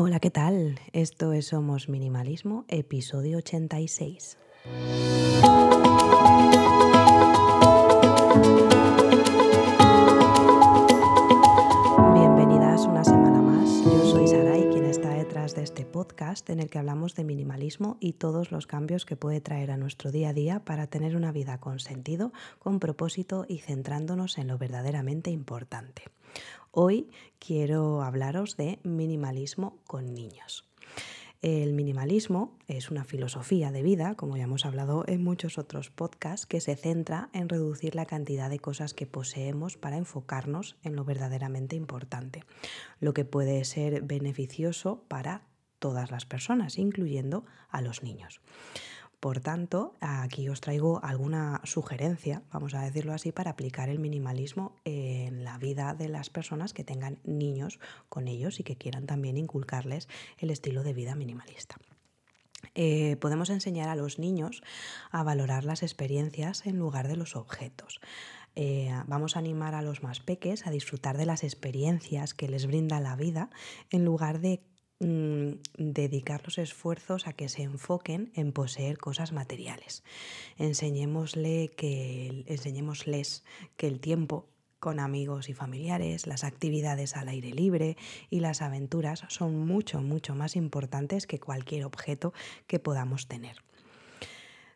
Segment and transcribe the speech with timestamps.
[0.00, 0.78] Hola, ¿qué tal?
[0.92, 4.38] Esto es Somos Minimalismo, episodio 86.
[15.58, 19.40] De este podcast en el que hablamos de minimalismo y todos los cambios que puede
[19.40, 23.58] traer a nuestro día a día para tener una vida con sentido, con propósito y
[23.58, 26.04] centrándonos en lo verdaderamente importante.
[26.70, 30.64] Hoy quiero hablaros de minimalismo con niños.
[31.42, 36.46] El minimalismo es una filosofía de vida, como ya hemos hablado en muchos otros podcasts,
[36.46, 41.04] que se centra en reducir la cantidad de cosas que poseemos para enfocarnos en lo
[41.04, 42.44] verdaderamente importante,
[43.00, 45.47] lo que puede ser beneficioso para
[45.78, 48.40] todas las personas, incluyendo a los niños.
[49.20, 54.76] Por tanto, aquí os traigo alguna sugerencia, vamos a decirlo así, para aplicar el minimalismo
[54.84, 59.36] en la vida de las personas que tengan niños con ellos y que quieran también
[59.36, 61.76] inculcarles el estilo de vida minimalista.
[62.74, 64.62] Eh, podemos enseñar a los niños
[65.10, 68.00] a valorar las experiencias en lugar de los objetos.
[68.54, 72.66] Eh, vamos a animar a los más peques a disfrutar de las experiencias que les
[72.66, 73.50] brinda la vida
[73.90, 74.62] en lugar de
[75.00, 80.02] Mm, dedicar los esfuerzos a que se enfoquen en poseer cosas materiales.
[80.56, 83.44] Enseñémosle que, enseñémosles
[83.76, 84.48] que el tiempo
[84.80, 87.96] con amigos y familiares, las actividades al aire libre
[88.28, 92.32] y las aventuras son mucho, mucho más importantes que cualquier objeto
[92.66, 93.62] que podamos tener.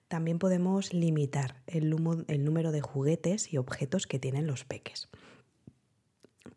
[0.06, 1.96] También podemos limitar el,
[2.28, 5.08] el número de juguetes y objetos que tienen los peques.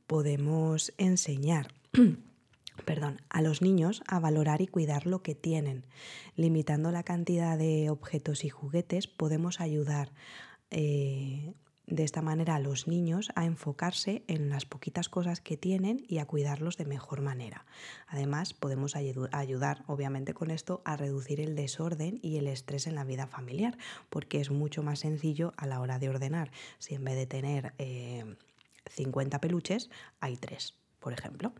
[0.05, 1.73] Podemos enseñar
[2.83, 5.85] perdón, a los niños a valorar y cuidar lo que tienen.
[6.35, 10.11] Limitando la cantidad de objetos y juguetes podemos ayudar
[10.71, 11.53] eh,
[11.87, 16.17] de esta manera a los niños a enfocarse en las poquitas cosas que tienen y
[16.17, 17.65] a cuidarlos de mejor manera.
[18.07, 23.03] Además, podemos ayudar, obviamente, con esto a reducir el desorden y el estrés en la
[23.03, 23.77] vida familiar,
[24.09, 26.52] porque es mucho más sencillo a la hora de ordenar.
[26.80, 27.73] Si en vez de tener
[28.89, 31.53] 50 eh, peluches, hay 3, por ejemplo.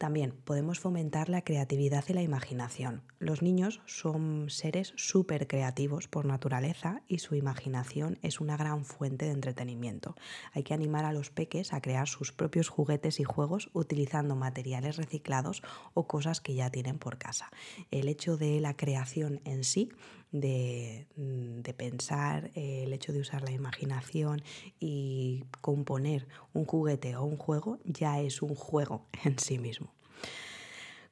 [0.00, 3.02] También podemos fomentar la creatividad y la imaginación.
[3.18, 9.26] Los niños son seres súper creativos por naturaleza y su imaginación es una gran fuente
[9.26, 10.16] de entretenimiento.
[10.54, 14.96] Hay que animar a los peques a crear sus propios juguetes y juegos utilizando materiales
[14.96, 15.62] reciclados
[15.92, 17.50] o cosas que ya tienen por casa.
[17.90, 19.90] El hecho de la creación en sí
[20.32, 24.42] de, de, pensar, el hecho de usar la imaginación
[24.78, 29.92] y componer un juguete o un juego ya es un juego en sí mismo.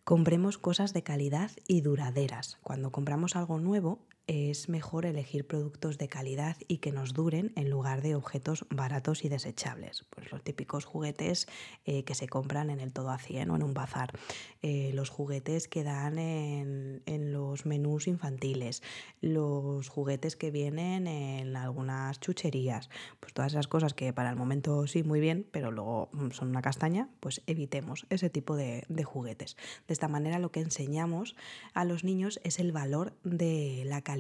[0.05, 2.59] Compremos cosas de calidad y duraderas.
[2.63, 7.71] Cuando compramos algo nuevo, es mejor elegir productos de calidad y que nos duren en
[7.71, 10.05] lugar de objetos baratos y desechables.
[10.11, 11.49] Pues los típicos juguetes
[11.87, 14.13] eh, que se compran en el todo a 100 o en un bazar.
[14.61, 18.83] Eh, los juguetes que dan en, en, los menús infantiles.
[19.23, 22.91] Los juguetes que vienen en algunas chucherías.
[23.21, 26.49] Pues todas esas cosas que para el momento sí muy bien, pero luego mm, son
[26.49, 29.57] una castaña, pues evitemos ese tipo de, de juguetes.
[29.87, 31.35] De esta manera lo que enseñamos
[31.73, 34.18] a los niños es el valor de la calidad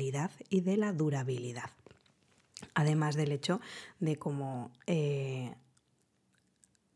[0.48, 1.70] y de la durabilidad.
[2.75, 3.60] Además del hecho
[4.00, 5.54] de, como eh,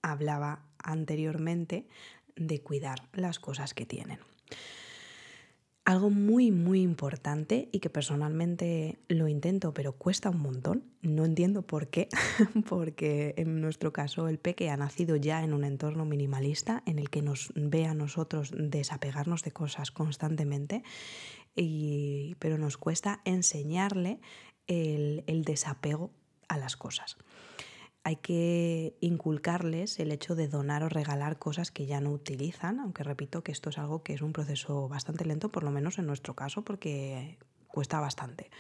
[0.03, 1.87] hablaba anteriormente,
[2.35, 4.19] de cuidar las cosas que tienen.
[5.93, 11.67] Algo muy, muy importante y que personalmente lo intento, pero cuesta un montón, no entiendo
[11.67, 12.09] por qué,
[12.67, 17.11] porque en nuestro caso el peque ha nacido ya en un entorno minimalista en el
[17.11, 20.83] que nos ve a nosotros desapegarnos de cosas constantemente,
[22.39, 24.19] pero nos cuesta enseñarle
[24.67, 26.11] el desapego
[26.49, 27.19] a las cosas
[28.05, 33.05] hay que inculcarles el hecho de donar o regalar cosas que ya no utilizan, aunque
[33.05, 36.07] repito que esto es algo que es un proceso bastante lento, por lo menos en
[36.07, 37.39] nuestro caso, porque
[37.73, 38.51] cuesta bastante.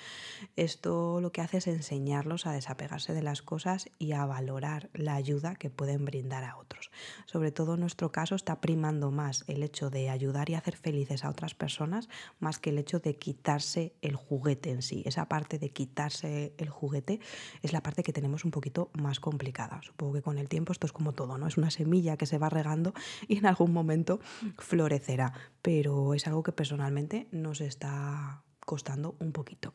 [0.56, 5.14] Esto lo que hace es enseñarlos a desapegarse de las cosas y a valorar la
[5.14, 6.90] ayuda que pueden brindar a otros.
[7.26, 11.24] Sobre todo en nuestro caso está primando más el hecho de ayudar y hacer felices
[11.24, 12.08] a otras personas
[12.40, 15.02] más que el hecho de quitarse el juguete en sí.
[15.06, 17.20] Esa parte de quitarse el juguete
[17.62, 19.80] es la parte que tenemos un poquito más complicada.
[19.82, 21.46] Supongo que con el tiempo esto es como todo, ¿no?
[21.46, 22.94] Es una semilla que se va regando
[23.28, 24.20] y en algún momento
[24.58, 29.72] florecerá, pero es algo que personalmente nos está costando un poquito.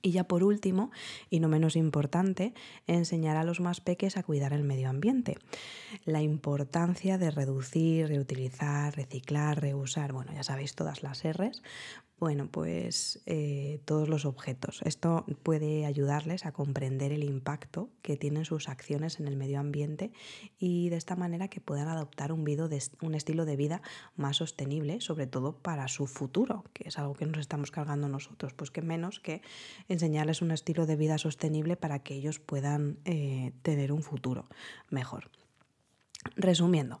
[0.00, 0.90] Y ya por último,
[1.28, 2.54] y no menos importante,
[2.86, 5.36] enseñar a los más peques a cuidar el medio ambiente.
[6.04, 11.62] La importancia de reducir, reutilizar, reciclar, reusar, bueno, ya sabéis todas las R's,
[12.22, 14.80] Bueno, pues eh, todos los objetos.
[14.84, 20.12] Esto puede ayudarles a comprender el impacto que tienen sus acciones en el medio ambiente
[20.56, 22.46] y de esta manera que puedan adoptar un,
[23.16, 23.82] estilo de vida
[24.14, 28.52] más sostenible, sobre todo para su futuro, que es algo que nos estamos cargando nosotros.
[28.54, 29.42] Pues que menos que
[29.88, 34.46] enseñarles un estilo de vida sostenible para que ellos puedan eh, tener un futuro
[34.90, 35.28] mejor.
[36.36, 37.00] Resumiendo,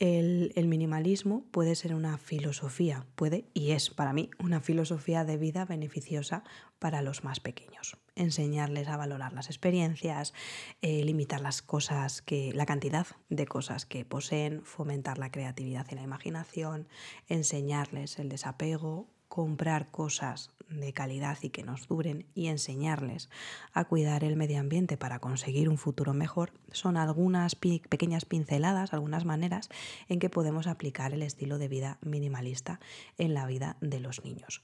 [0.00, 5.64] el, minimalismo puede ser una filosofía, puede y es para mí una filosofía de vida
[5.64, 6.42] beneficiosa
[6.78, 7.96] para los más pequeños.
[8.16, 10.34] Enseñarles a valorar las experiencias,
[10.82, 15.94] eh, limitar las cosas que, la cantidad de cosas que poseen, fomentar la creatividad y
[15.94, 16.88] la imaginación,
[17.28, 20.50] enseñarles el desapego, comprar cosas
[20.80, 23.30] de calidad y que nos duren y enseñarles
[23.72, 29.24] a cuidar el medio ambiente para conseguir un futuro mejor son algunas pequeñas pinceladas, algunas
[29.24, 29.68] maneras
[30.08, 32.80] en que podemos aplicar el estilo de vida minimalista
[33.18, 34.62] en la vida de los niños.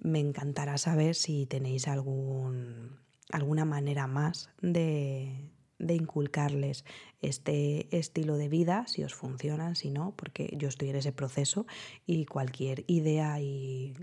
[0.00, 2.98] Me encantará saber si tenéis algún,
[3.30, 6.84] alguna manera más de, de inculcarles
[7.20, 11.66] este estilo de vida, si os funcionan, si no, porque yo estoy en ese proceso
[12.06, 13.94] y cualquier idea y,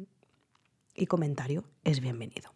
[1.01, 2.53] y comentario es bienvenido.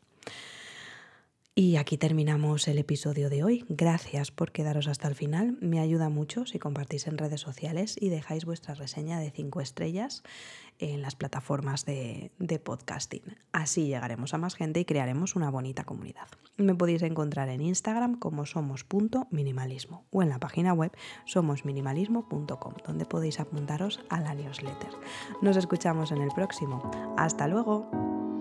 [1.58, 3.64] Y aquí terminamos el episodio de hoy.
[3.70, 5.58] Gracias por quedaros hasta el final.
[5.62, 10.22] Me ayuda mucho si compartís en redes sociales y dejáis vuestra reseña de 5 estrellas
[10.80, 13.38] en las plataformas de, de, podcasting.
[13.54, 16.28] Así llegaremos a más gente y crearemos una bonita comunidad.
[16.58, 20.92] Me podéis encontrar en Instagram como somos.minimalismo o en la página web
[21.24, 24.92] somosminimalismo.com donde podéis apuntaros a la newsletter.
[25.42, 26.92] Nos escuchamos en el próximo.
[27.16, 28.35] Hasta luego.